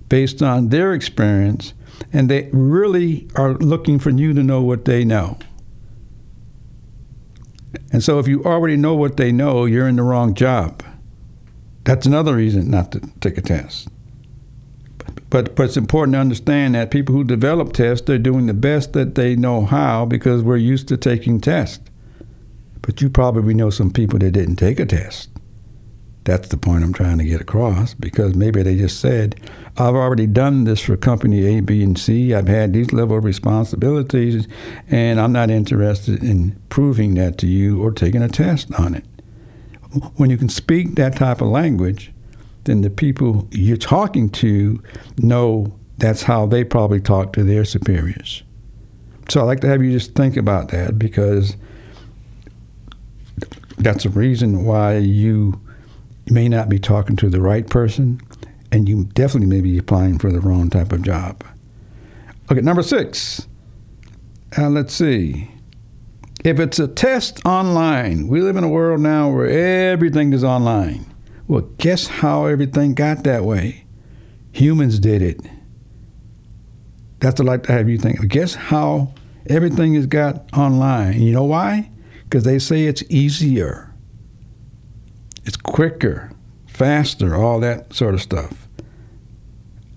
[0.08, 1.74] based on their experience,
[2.12, 5.38] and they really are looking for you to know what they know.
[7.92, 10.82] And so, if you already know what they know, you're in the wrong job.
[11.84, 13.88] That's another reason not to take a test.
[15.30, 18.92] But, but it's important to understand that people who develop tests, they're doing the best
[18.92, 21.90] that they know how because we're used to taking tests.
[22.82, 25.30] But you probably know some people that didn't take a test.
[26.24, 29.38] That's the point I'm trying to get across because maybe they just said,
[29.76, 32.32] I've already done this for company A, B, and C.
[32.32, 34.48] I've had these level of responsibilities,
[34.88, 39.04] and I'm not interested in proving that to you or taking a test on it.
[40.16, 42.10] When you can speak that type of language,
[42.64, 44.82] then the people you're talking to
[45.18, 48.42] know that's how they probably talk to their superiors.
[49.28, 51.56] So I'd like to have you just think about that because
[53.78, 55.60] that's a reason why you
[56.26, 58.20] may not be talking to the right person
[58.74, 61.44] and you definitely may be applying for the wrong type of job.
[62.50, 63.46] Okay, number six.
[64.58, 65.50] Uh, let's see.
[66.44, 71.06] If it's a test online, we live in a world now where everything is online.
[71.46, 73.84] Well, guess how everything got that way?
[74.52, 75.40] Humans did it.
[77.20, 78.28] That's what I'd like to have you think.
[78.28, 79.14] Guess how
[79.48, 81.22] everything is got online?
[81.22, 81.90] You know why?
[82.24, 83.93] Because they say it's easier,
[85.44, 86.30] it's quicker,
[86.66, 88.68] faster, all that sort of stuff.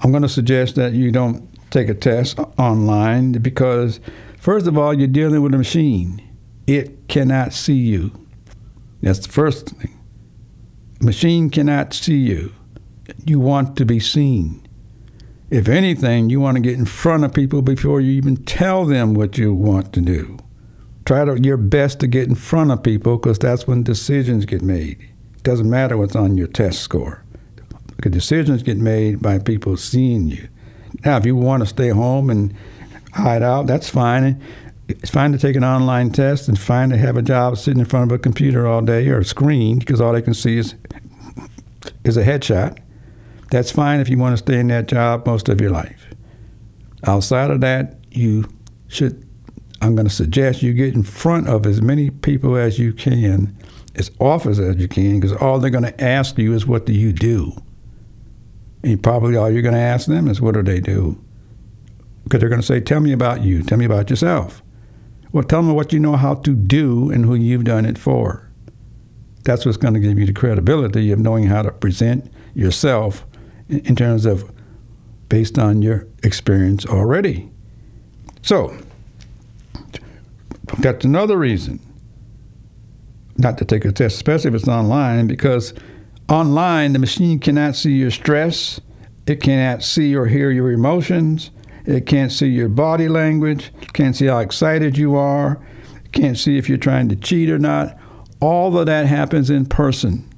[0.02, 4.00] I'm going to suggest that you don't take a test online because,
[4.40, 6.22] first of all, you're dealing with a machine.
[6.68, 8.12] It cannot see you.
[9.02, 9.98] That's the first thing
[11.00, 12.54] machine cannot see you.
[13.26, 14.68] You want to be seen.
[15.50, 19.14] If anything, you want to get in front of people before you even tell them
[19.14, 20.38] what you want to do.
[21.06, 24.62] Try to, your best to get in front of people because that's when decisions get
[24.62, 25.08] made.
[25.48, 27.24] Doesn't matter what's on your test score.
[28.02, 30.50] Decisions get made by people seeing you.
[31.06, 32.54] Now, if you want to stay home and
[33.14, 34.44] hide out, that's fine.
[34.90, 37.86] It's fine to take an online test and fine to have a job sitting in
[37.86, 40.76] front of a computer all day or a screen because all they can see is
[42.04, 42.78] is a headshot.
[43.50, 46.08] That's fine if you want to stay in that job most of your life.
[47.06, 48.50] Outside of that, you
[48.90, 49.26] should
[49.82, 53.56] I'm going to suggest you get in front of as many people as you can,
[53.98, 56.94] as often as you can, because all they're going to ask you is, What do
[56.94, 57.54] you do?
[58.84, 61.20] And probably all you're going to ask them is, What do they do?
[62.24, 63.64] Because they're going to say, Tell me about you.
[63.64, 64.62] Tell me about yourself.
[65.32, 68.50] Well, tell them what you know how to do and who you've done it for.
[69.44, 73.26] That's what's going to give you the credibility of knowing how to present yourself
[73.68, 74.52] in, in terms of
[75.30, 77.50] based on your experience already.
[78.42, 78.78] So,
[80.80, 81.80] that's another reason
[83.48, 85.74] not to take a test, especially if it's online, because
[86.30, 88.82] online the machine cannot see your stress,
[89.26, 91.52] it cannot see or hear your emotions,
[91.86, 95.66] it can't see your body language, can't see how excited you are,
[96.12, 97.98] can't see if you're trying to cheat or not.
[98.42, 100.30] All of that happens in person.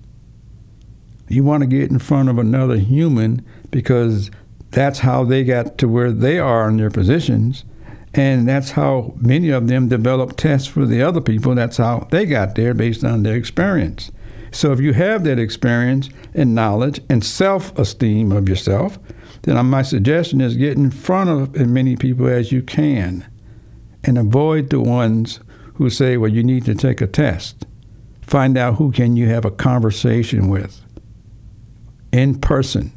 [1.28, 4.30] You want to get in front of another human because
[4.72, 7.66] that's how they got to where they are in their positions.
[8.14, 11.54] And that's how many of them develop tests for the other people.
[11.54, 14.12] That's how they got there based on their experience.
[14.52, 18.98] So if you have that experience and knowledge and self esteem of yourself,
[19.44, 23.26] then uh, my suggestion is get in front of as many people as you can
[24.04, 25.40] and avoid the ones
[25.76, 27.66] who say, well, you need to take a test.
[28.22, 30.82] Find out who can you have a conversation with
[32.12, 32.92] in person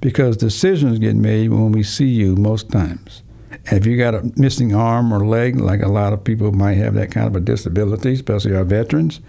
[0.00, 3.23] because decisions get made when we see you most times.
[3.66, 6.94] If you got a missing arm or leg, like a lot of people might have
[6.94, 9.20] that kind of a disability, especially our veterans,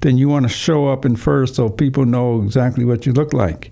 [0.00, 3.32] then you want to show up in first so people know exactly what you look
[3.32, 3.70] like.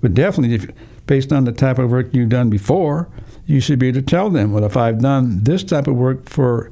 [0.00, 0.70] But definitely, if,
[1.06, 3.08] based on the type of work you've done before,
[3.46, 6.28] you should be able to tell them, well, if I've done this type of work
[6.28, 6.70] for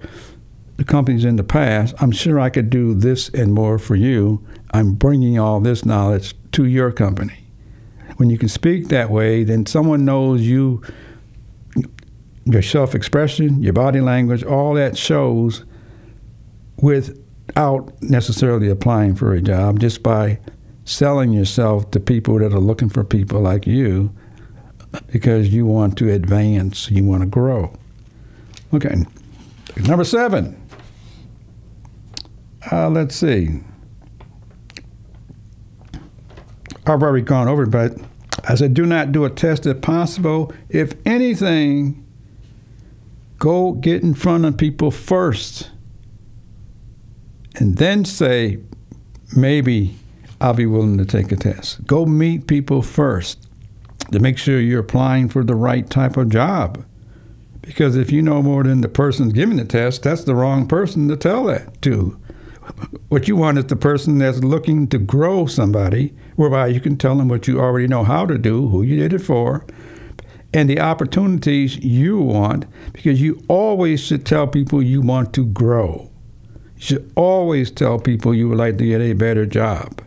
[0.76, 4.47] the companies in the past, I'm sure I could do this and more for you.
[4.72, 7.45] I'm bringing all this knowledge to your company.
[8.16, 10.82] When you can speak that way, then someone knows you
[12.47, 15.64] your self expression, your body language, all that shows
[16.80, 20.38] without necessarily applying for a job, just by
[20.84, 24.14] selling yourself to people that are looking for people like you
[25.09, 27.72] because you want to advance, you want to grow.
[28.72, 29.05] Okay,
[29.76, 30.62] number seven.
[32.70, 33.61] Uh, let's see.
[36.86, 37.97] I've already gone over it, but
[38.44, 40.53] I said, do not do a test if possible.
[40.68, 42.05] If anything,
[43.39, 45.70] Go get in front of people first
[47.57, 48.59] and then say,
[49.34, 49.97] maybe
[50.41, 51.87] I'll be willing to take a test.
[51.87, 53.47] Go meet people first
[54.12, 56.84] to make sure you're applying for the right type of job.
[57.62, 61.09] Because if you know more than the person giving the test, that's the wrong person
[61.09, 62.18] to tell that to.
[63.09, 67.16] What you want is the person that's looking to grow somebody, whereby you can tell
[67.16, 69.64] them what you already know how to do, who you did it for,
[70.57, 76.11] and the opportunities you want because you always should tell people you want to grow.
[76.76, 80.00] You should always tell people you would like to get a better job.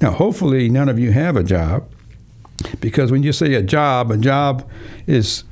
[0.00, 1.90] Now, hopefully, none of you have a job
[2.78, 4.64] because when you say a job, a job
[5.08, 5.42] is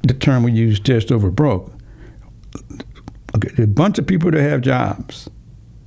[0.00, 1.70] the term we use just over broke.
[3.36, 5.28] Okay, a bunch of people that have jobs.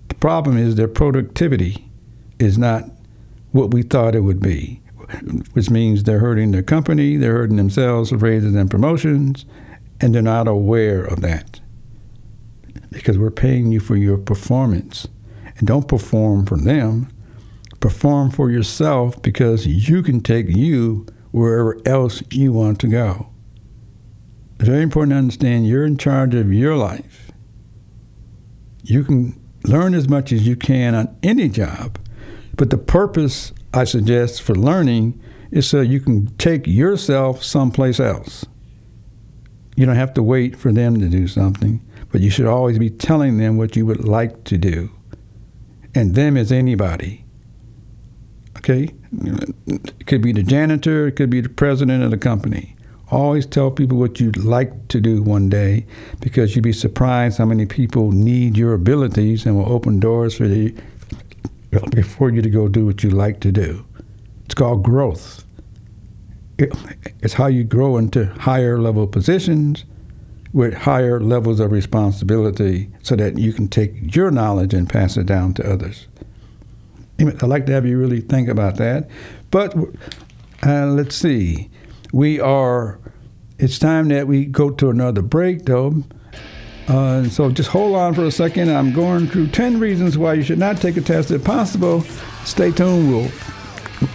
[0.10, 1.90] The problem is their productivity
[2.38, 2.84] is not
[3.52, 4.80] what we thought it would be
[5.54, 9.46] which means they're hurting their company, they're hurting themselves with raises and promotions,
[10.00, 11.60] and they're not aware of that.
[12.92, 15.08] Because we're paying you for your performance.
[15.58, 17.10] And don't perform for them,
[17.80, 23.28] perform for yourself because you can take you wherever else you want to go.
[24.60, 27.32] It's very important to understand you're in charge of your life.
[28.84, 32.00] You can learn as much as you can on any job,
[32.56, 35.22] but the purpose I suggest for learning
[35.52, 38.46] is so you can take yourself someplace else.
[39.76, 42.90] You don't have to wait for them to do something, but you should always be
[42.90, 44.90] telling them what you would like to do.
[45.94, 47.26] And them is anybody.
[48.58, 48.90] Okay?
[49.68, 52.76] It could be the janitor, it could be the president of the company.
[53.12, 55.86] Always tell people what you'd like to do one day
[56.22, 60.46] because you'd be surprised how many people need your abilities and will open doors for
[60.46, 60.76] you
[62.04, 63.86] for you to go do what you like to do.
[64.46, 65.44] It's called growth.
[66.58, 66.74] It,
[67.22, 69.86] it's how you grow into higher level positions
[70.54, 75.26] with higher levels of responsibility so that you can take your knowledge and pass it
[75.26, 76.08] down to others.
[77.20, 79.10] I'd like to have you really think about that.
[79.52, 79.76] But
[80.66, 81.70] uh, let's see.
[82.14, 83.00] We are,
[83.60, 86.04] it's time that we go to another break, though.
[86.88, 88.70] Uh, so just hold on for a second.
[88.70, 92.02] I'm going through 10 reasons why you should not take a test if possible.
[92.44, 93.10] Stay tuned.
[93.12, 93.32] We'll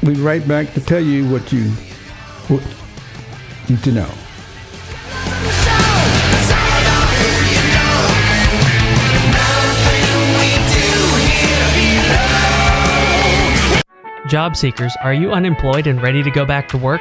[0.04, 1.70] be right back to tell you what you
[2.48, 2.62] what
[3.68, 4.10] need to know.
[14.28, 17.00] Job seekers, are you unemployed and ready to go back to work?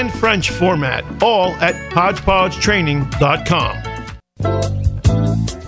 [0.09, 3.91] French format, all at HodgepodgeTraining.com.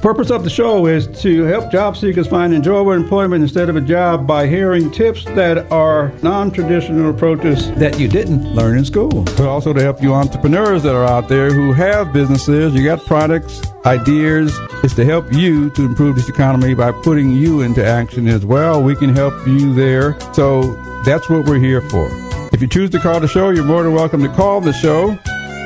[0.04, 3.82] Purpose of the show is to help job seekers find enjoyable employment instead of a
[3.82, 9.24] job by hearing tips that are non-traditional approaches that you didn't learn in school.
[9.24, 13.06] But also to help you entrepreneurs that are out there who have businesses, you got
[13.06, 14.54] products, ideas.
[14.84, 18.84] It's to help you to improve this economy by putting you into action as well.
[18.84, 20.20] We can help you there.
[20.34, 20.74] So
[21.06, 22.33] that's what we're here for.
[22.54, 25.18] If you choose to call the show, you're more than welcome to call the show.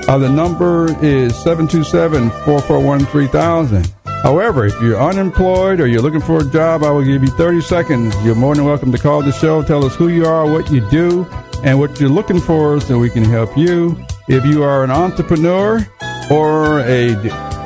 [0.07, 3.93] Uh, the number is 727 441 3000.
[4.23, 7.59] However, if you're unemployed or you're looking for a job, I will give you 30
[7.59, 8.15] seconds.
[8.23, 9.61] You're more than welcome to call the show.
[9.63, 11.25] Tell us who you are, what you do,
[11.61, 14.01] and what you're looking for so we can help you.
[14.29, 15.85] If you are an entrepreneur
[16.31, 17.15] or a,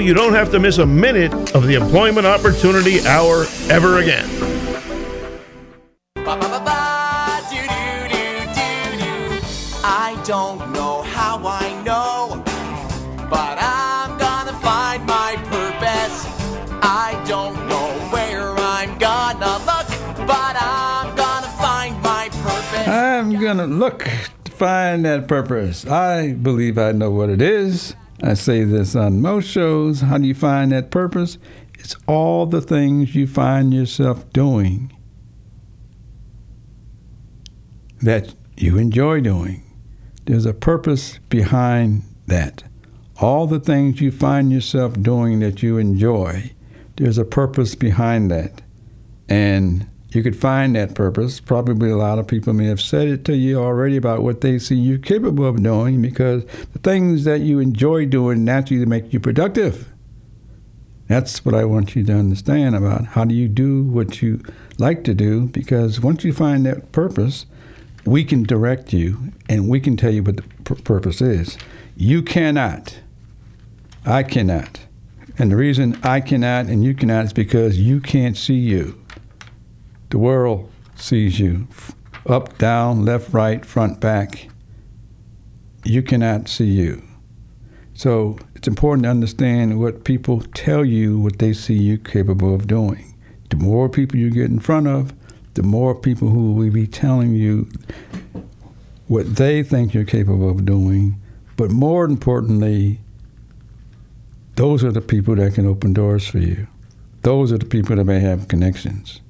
[0.00, 4.28] you don't have to miss a minute of the Employment Opportunity Hour ever again.
[9.84, 12.42] I don't know how I know,
[13.30, 16.26] but I'm gonna find my purpose.
[16.82, 19.88] I don't know where I'm gonna look,
[20.26, 22.88] but I'm gonna find my purpose.
[22.88, 24.08] I'm going to look
[24.44, 25.86] to find that purpose.
[25.86, 27.94] I believe I know what it is.
[28.22, 30.00] I say this on most shows.
[30.00, 31.38] How do you find that purpose?
[31.78, 34.92] It's all the things you find yourself doing
[38.02, 39.62] that you enjoy doing.
[40.26, 42.64] There's a purpose behind that.
[43.20, 46.52] All the things you find yourself doing that you enjoy,
[46.96, 48.62] there's a purpose behind that.
[49.28, 51.38] And you could find that purpose.
[51.38, 54.58] Probably a lot of people may have said it to you already about what they
[54.58, 59.20] see you capable of doing because the things that you enjoy doing naturally make you
[59.20, 59.88] productive.
[61.08, 64.42] That's what I want you to understand about how do you do what you
[64.78, 67.46] like to do because once you find that purpose,
[68.04, 71.58] we can direct you and we can tell you what the pur- purpose is.
[71.96, 73.00] You cannot.
[74.06, 74.80] I cannot.
[75.38, 78.98] And the reason I cannot and you cannot is because you can't see you.
[80.10, 81.68] The world sees you
[82.26, 84.48] up, down, left, right, front, back.
[85.84, 87.02] You cannot see you.
[87.94, 92.66] So it's important to understand what people tell you what they see you capable of
[92.66, 93.14] doing.
[93.50, 95.12] The more people you get in front of,
[95.54, 97.68] the more people who will be telling you
[99.08, 101.20] what they think you're capable of doing.
[101.56, 103.00] But more importantly,
[104.54, 106.66] those are the people that can open doors for you.
[107.22, 109.20] Those are the people that may have connections.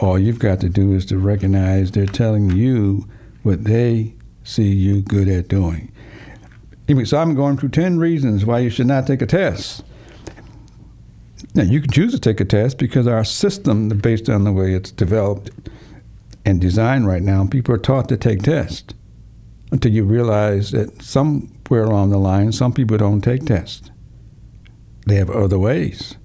[0.00, 3.06] All you've got to do is to recognize they're telling you
[3.42, 5.92] what they see you good at doing.
[6.88, 9.84] Anyway, so I'm going through 10 reasons why you should not take a test.
[11.54, 14.72] Now, you can choose to take a test because our system, based on the way
[14.72, 15.50] it's developed
[16.44, 18.94] and designed right now, people are taught to take tests
[19.70, 23.90] until you realize that somewhere along the line, some people don't take tests.
[25.06, 26.16] They have other ways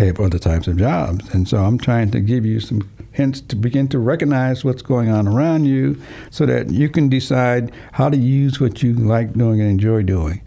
[0.00, 1.32] they have other types of jobs.
[1.34, 5.08] And so I'm trying to give you some hints to begin to recognize what's going
[5.08, 6.00] on around you
[6.30, 10.40] so that you can decide how to use what you like doing and enjoy doing.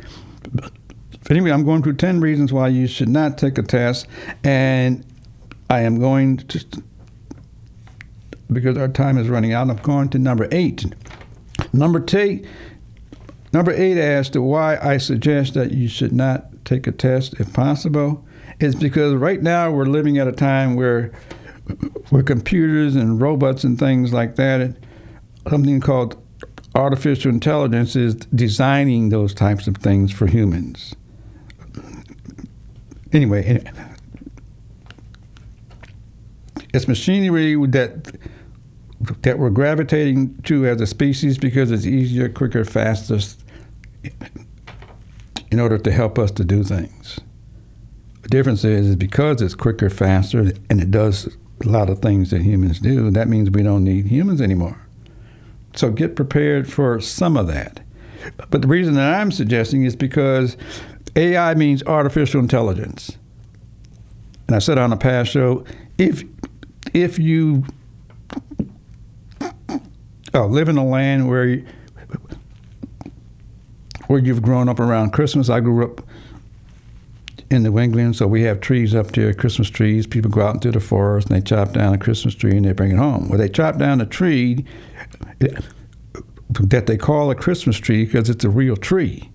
[0.53, 4.07] But anyway, I'm going through 10 reasons why you should not take a test.
[4.43, 5.05] And
[5.70, 6.84] I am going to,
[8.51, 10.86] because our time is running out, I'm going to number eight.
[11.72, 12.45] Number two,
[13.53, 18.26] number eight asks why I suggest that you should not take a test if possible.
[18.59, 21.11] Is because right now we're living at a time where
[22.09, 24.76] where computers and robots and things like that,
[25.49, 26.22] something called
[26.76, 30.95] artificial intelligence is designing those types of things for humans.
[33.11, 33.64] Anyway,
[36.74, 38.18] it's machinery that
[39.22, 43.20] that we're gravitating to as a species because it's easier, quicker, faster
[45.51, 47.20] in order to help us to do things.
[48.22, 51.36] The difference is, is because it's quicker, faster, and it does
[51.66, 54.80] a lot of things that humans do, that means we don't need humans anymore.
[55.76, 57.80] So get prepared for some of that.
[58.49, 60.55] But the reason that I'm suggesting is because
[61.16, 63.18] AI means artificial intelligence.
[64.47, 65.66] And I said on a past show,
[65.97, 66.24] if
[66.93, 67.66] if you
[70.34, 71.66] oh, live in a land where you,
[74.07, 76.02] where you've grown up around Christmas, I grew up
[77.53, 80.07] in New England, so we have trees up there, Christmas trees.
[80.07, 82.73] People go out into the forest and they chop down a Christmas tree and they
[82.73, 83.29] bring it home.
[83.29, 84.65] Well, they chop down a tree
[85.39, 89.31] that they call a Christmas tree because it's a real tree.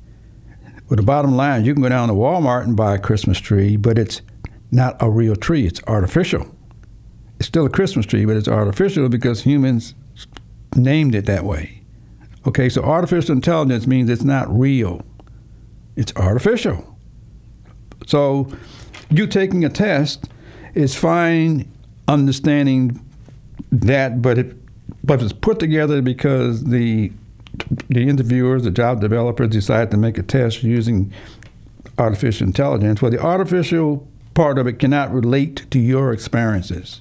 [0.88, 3.76] Well, the bottom line, you can go down to Walmart and buy a Christmas tree,
[3.76, 4.22] but it's
[4.70, 5.66] not a real tree.
[5.66, 6.54] It's artificial.
[7.38, 9.94] It's still a Christmas tree, but it's artificial because humans
[10.74, 11.82] named it that way.
[12.46, 15.02] Okay, so artificial intelligence means it's not real.
[15.94, 16.97] It's artificial.
[18.06, 18.50] So
[19.10, 20.26] you taking a test
[20.74, 21.70] is fine
[22.06, 23.04] understanding
[23.70, 24.56] that, but it
[25.04, 27.12] but it's put together because the
[27.88, 31.12] the interviewers, the job developers decided to make a test using
[31.98, 33.02] artificial intelligence.
[33.02, 37.00] Well, the artificial part of it cannot relate to your experiences.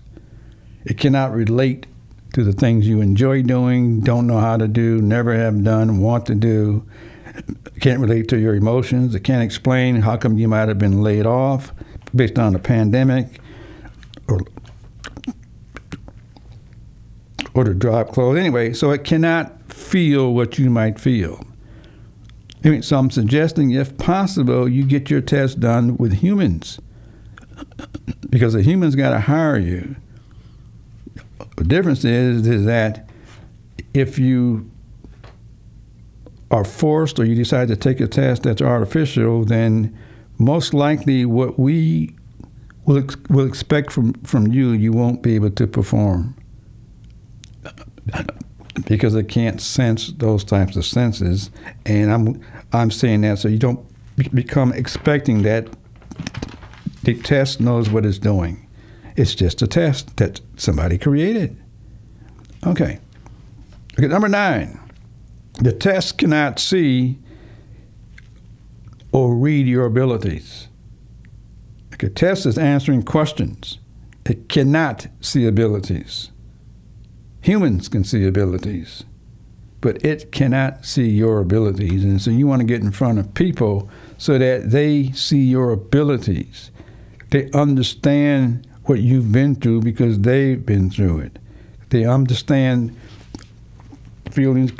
[0.85, 1.85] It cannot relate
[2.33, 6.25] to the things you enjoy doing, don't know how to do, never have done, want
[6.27, 6.85] to do.
[7.79, 9.13] Can't relate to your emotions.
[9.15, 11.71] It can't explain how come you might have been laid off
[12.15, 13.39] based on the pandemic
[14.27, 14.39] or
[17.53, 18.37] or the drop clothes.
[18.37, 21.43] Anyway, so it cannot feel what you might feel.
[22.63, 26.79] I mean, so I'm suggesting, if possible, you get your test done with humans
[28.29, 29.95] because the humans got to hire you.
[31.55, 33.09] The difference is is that
[33.93, 34.69] if you
[36.51, 39.97] are forced or you decide to take a test that's artificial, then
[40.37, 42.15] most likely what we
[42.85, 46.35] will, ex- will expect from, from you, you won't be able to perform
[48.85, 51.49] because it can't sense those types of senses.
[51.85, 52.41] And I'm
[52.73, 53.79] I'm saying that so you don't
[54.15, 55.67] be- become expecting that
[57.03, 58.67] the test knows what it's doing.
[59.15, 61.57] It's just a test that somebody created.
[62.65, 62.99] Okay.
[63.97, 64.79] Okay, number nine.
[65.59, 67.19] The test cannot see
[69.11, 70.67] or read your abilities.
[71.93, 73.79] Okay, test is answering questions.
[74.25, 76.31] It cannot see abilities.
[77.41, 79.03] Humans can see abilities,
[79.81, 82.03] but it cannot see your abilities.
[82.03, 85.71] And so you want to get in front of people so that they see your
[85.71, 86.71] abilities.
[87.31, 91.39] They understand what you've been through because they've been through it.
[91.89, 92.95] They understand
[94.31, 94.71] feelings,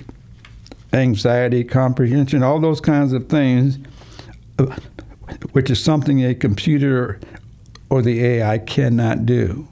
[0.94, 3.78] anxiety, comprehension, all those kinds of things,
[5.52, 7.20] which is something a computer
[7.90, 9.68] or the AI cannot do.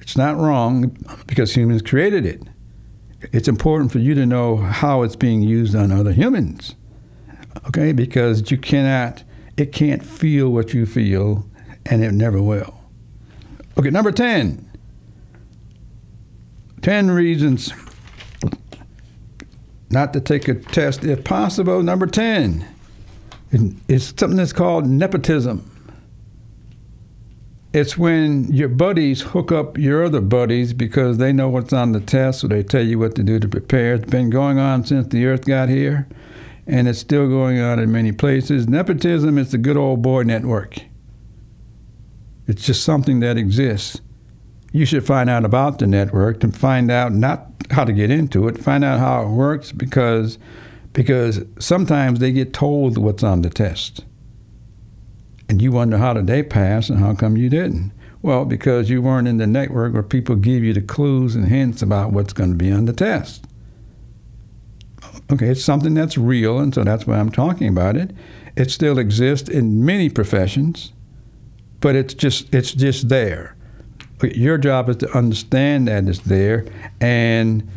[0.00, 2.42] It's not wrong because humans created it.
[3.32, 6.74] It's important for you to know how it's being used on other humans.
[7.66, 7.92] Okay?
[7.92, 9.24] Because you cannot,
[9.56, 11.48] it can't feel what you feel,
[11.86, 12.78] and it never will.
[13.78, 14.70] Okay, number 10.
[16.82, 17.72] 10 reasons
[19.94, 21.82] not to take a test if possible.
[21.82, 22.66] Number 10
[23.88, 25.70] is something that's called nepotism.
[27.72, 32.00] It's when your buddies hook up your other buddies because they know what's on the
[32.00, 33.94] test, so they tell you what to do to prepare.
[33.94, 36.06] It's been going on since the earth got here,
[36.68, 38.68] and it's still going on in many places.
[38.68, 40.82] Nepotism is the good old boy network.
[42.46, 44.00] It's just something that exists.
[44.74, 48.48] You should find out about the network and find out not how to get into
[48.48, 50.36] it, find out how it works because
[50.92, 54.04] because sometimes they get told what's on the test.
[55.48, 57.92] and you wonder how did they pass and how come you didn't.
[58.22, 61.82] Well, because you weren't in the network where people give you the clues and hints
[61.82, 63.46] about what's going to be on the test.
[65.32, 68.12] Okay, it's something that's real, and so that's why I'm talking about it.
[68.56, 70.92] It still exists in many professions,
[71.80, 73.56] but it's just it's just there.
[74.22, 76.66] Your job is to understand that it's there,
[77.00, 77.68] and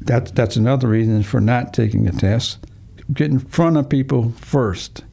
[0.00, 2.58] that's that's another reason for not taking a test.
[3.12, 5.04] Get in front of people first.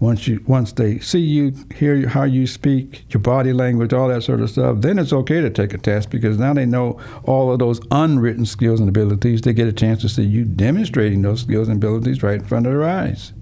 [0.00, 4.22] Once you once they see you, hear how you speak, your body language, all that
[4.22, 7.50] sort of stuff, then it's okay to take a test because now they know all
[7.50, 9.40] of those unwritten skills and abilities.
[9.40, 12.66] They get a chance to see you demonstrating those skills and abilities right in front
[12.66, 13.32] of their eyes.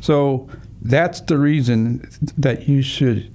[0.00, 0.48] So
[0.82, 3.32] that's the reason that you should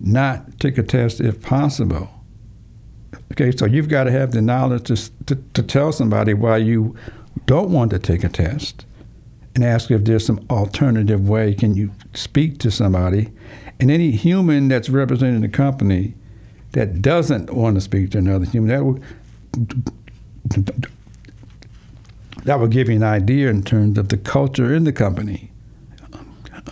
[0.00, 2.10] not take a test if possible.
[3.32, 6.96] Okay, so you've got to have the knowledge to, to, to tell somebody why you
[7.46, 8.86] don't want to take a test
[9.54, 11.54] and ask if there's some alternative way.
[11.54, 13.32] Can you speak to somebody?
[13.80, 16.14] And any human that's representing the company
[16.72, 19.00] that doesn't want to speak to another human, that will
[22.44, 25.50] that will give you an idea in terms of the culture in the company,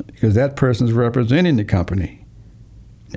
[0.07, 2.24] because that person is representing the company.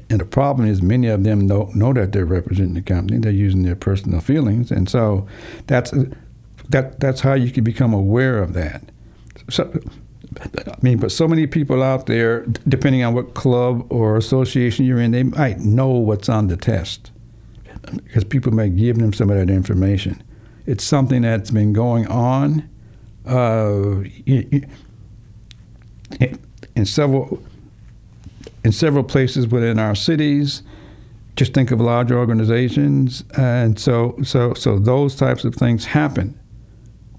[0.10, 3.20] And the problem is, many of them know, know that they're representing the company.
[3.20, 5.28] They're using their personal feelings, and so
[5.68, 5.94] that's
[6.70, 8.84] that that's how you can become aware of that.
[9.50, 9.72] So,
[10.42, 15.00] I mean, but so many people out there, depending on what club or association you're
[15.00, 17.12] in, they might know what's on the test
[17.96, 20.22] because people may give them some of that information.
[20.66, 22.70] It's something that's been going on
[23.26, 24.04] uh,
[26.76, 27.42] in several
[28.68, 30.62] in several places within our cities.
[31.38, 36.38] Just think of large organizations, and so so so those types of things happen.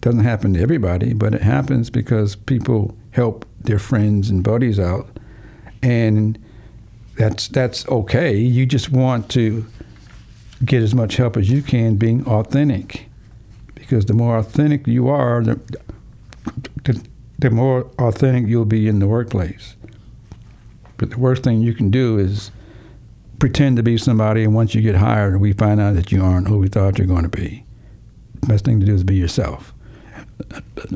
[0.02, 5.08] Doesn't happen to everybody, but it happens because people help their friends and buddies out,
[5.82, 6.38] and
[7.16, 8.36] that's that's okay.
[8.36, 9.64] You just want to
[10.66, 13.08] get as much help as you can, being authentic,
[13.74, 15.58] because the more authentic you are, the,
[16.84, 17.02] the,
[17.38, 19.76] the more authentic you'll be in the workplace.
[20.98, 22.50] But the worst thing you can do is
[23.38, 26.48] pretend to be somebody, and once you get hired, we find out that you aren't
[26.48, 27.64] who we thought you're going to be.
[28.46, 29.72] Best thing to do is be yourself.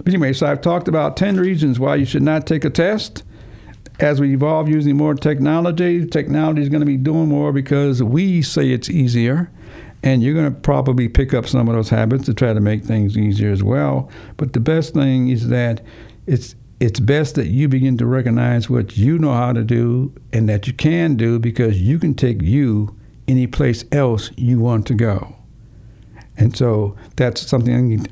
[0.06, 3.24] Anyway, so I've talked about 10 reasons why you should not take a test.
[4.00, 8.42] As we evolve using more technology, technology is going to be doing more because we
[8.42, 9.50] say it's easier.
[10.04, 12.84] And you're going to probably pick up some of those habits to try to make
[12.84, 14.10] things easier as well.
[14.36, 15.80] But the best thing is that
[16.26, 20.48] it's it's best that you begin to recognize what you know how to do and
[20.48, 22.92] that you can do because you can take you
[23.28, 25.36] any place else you want to go.
[26.36, 28.04] And so that's something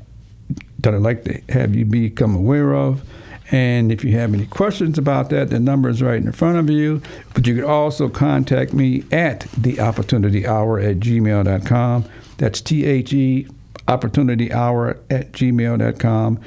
[0.79, 3.03] that I'd like to have you become aware of.
[3.51, 6.69] And if you have any questions about that, the number is right in front of
[6.69, 7.01] you.
[7.33, 12.05] But you can also contact me at the opportunity hour at gmail.com.
[12.37, 13.47] That's T H E
[13.89, 16.39] opportunity hour at gmail.com.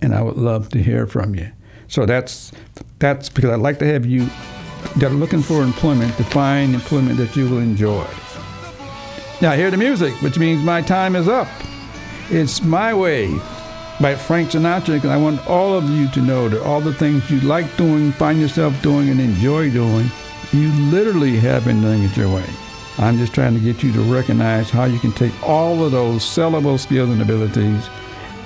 [0.00, 1.52] And I would love to hear from you.
[1.88, 2.52] So that's
[2.98, 4.28] that's because I'd like to have you
[4.96, 8.06] that are looking for employment to find employment that you will enjoy.
[9.40, 11.48] Now hear the music, which means my time is up.
[12.30, 13.28] It's My Way
[14.00, 17.28] by Frank Sinatra because I want all of you to know that all the things
[17.30, 20.08] you like doing, find yourself doing, and enjoy doing,
[20.52, 22.44] you literally have been doing it your way.
[22.98, 26.22] I'm just trying to get you to recognize how you can take all of those
[26.22, 27.88] sellable skills and abilities,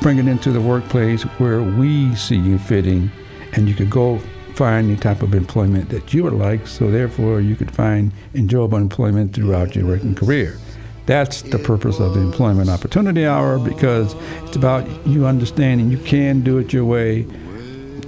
[0.00, 3.10] bring it into the workplace where we see you fitting,
[3.52, 4.18] and you could go
[4.54, 8.78] find any type of employment that you would like, so therefore you could find enjoyable
[8.78, 10.58] employment throughout your working career.
[11.06, 16.42] That's the purpose of the Employment Opportunity Hour because it's about you understanding you can
[16.42, 17.22] do it your way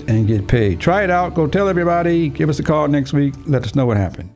[0.06, 0.80] and get paid.
[0.80, 1.34] Try it out.
[1.34, 2.28] Go tell everybody.
[2.28, 3.34] Give us a call next week.
[3.46, 4.33] Let us know what happened.